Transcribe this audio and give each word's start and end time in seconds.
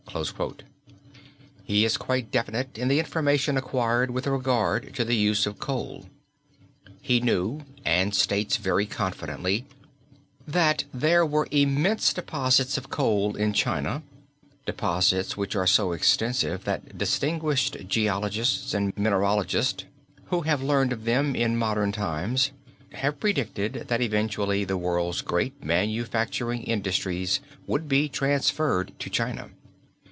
He 1.63 1.85
is 1.85 1.95
quite 1.95 2.25
as 2.25 2.31
definite 2.31 2.77
in 2.77 2.89
the 2.89 2.99
information 2.99 3.55
acquired 3.55 4.11
with 4.11 4.27
regard, 4.27 4.93
to 4.95 5.05
the 5.05 5.15
use 5.15 5.45
of 5.45 5.57
coal. 5.59 6.05
He 7.01 7.21
knew 7.21 7.61
and 7.85 8.13
states 8.13 8.57
very 8.57 8.85
confidently 8.85 9.65
that 10.45 10.83
there 10.93 11.25
were 11.25 11.47
immense 11.49 12.11
deposits 12.11 12.77
of 12.77 12.89
coal 12.89 13.37
in 13.37 13.53
China, 13.53 14.03
deposits 14.65 15.37
which 15.37 15.55
are 15.55 15.67
so 15.67 15.93
extensive 15.93 16.65
that 16.65 16.97
distinguished 16.97 17.77
geologists 17.87 18.73
and 18.73 18.91
mineralogists 18.97 19.85
who 20.25 20.41
have 20.41 20.61
learned 20.61 20.91
of 20.91 21.05
them 21.05 21.37
in 21.37 21.55
modern 21.55 21.93
times 21.93 22.51
have 22.95 23.17
predicted 23.19 23.85
that 23.87 24.01
eventually 24.01 24.65
the 24.65 24.77
world's 24.77 25.21
great 25.21 25.63
manufacturing 25.63 26.63
industries 26.63 27.39
would 27.65 27.87
be 27.87 28.09
transferred 28.09 28.91
to 28.99 29.09
China. 29.09 29.51